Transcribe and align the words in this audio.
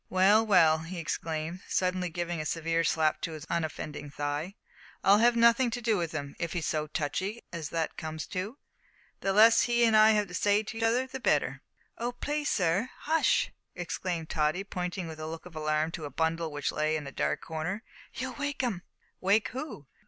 "Well, 0.09 0.43
well," 0.43 0.79
he 0.79 0.97
exclaimed, 0.97 1.59
suddenly 1.67 2.09
giving 2.09 2.41
a 2.41 2.45
severe 2.47 2.83
slap 2.83 3.21
to 3.21 3.33
his 3.33 3.45
unoffending 3.51 4.09
thigh, 4.09 4.55
"I'll 5.03 5.19
have 5.19 5.35
nothing 5.35 5.69
to 5.69 5.79
do 5.79 5.95
with 5.95 6.11
him. 6.11 6.35
If 6.39 6.53
he's 6.53 6.65
so 6.65 6.87
touchy 6.87 7.43
as 7.53 7.69
that 7.69 7.97
comes 7.97 8.25
to, 8.29 8.57
the 9.19 9.31
less 9.31 9.67
that 9.67 9.71
he 9.71 9.85
and 9.85 9.95
I 9.95 10.13
have 10.13 10.27
to 10.29 10.33
say 10.33 10.63
to 10.63 10.77
each 10.77 10.81
other 10.83 11.05
the 11.05 11.19
better." 11.19 11.61
"Oh! 11.99 12.13
please, 12.13 12.49
sir, 12.49 12.89
hush!" 13.01 13.51
exclaimed 13.75 14.31
Tottie, 14.31 14.63
pointing 14.63 15.07
with 15.07 15.19
a 15.19 15.27
look 15.27 15.45
of 15.45 15.55
alarm 15.55 15.91
to 15.91 16.05
a 16.05 16.09
bundle 16.09 16.51
which 16.51 16.71
lay 16.71 16.95
in 16.97 17.05
a 17.05 17.11
dark 17.11 17.41
corner, 17.41 17.83
"you'll 18.15 18.33
wake 18.33 18.63
'im." 18.63 18.81
"Wake 19.19 19.49
who?" 19.49 19.85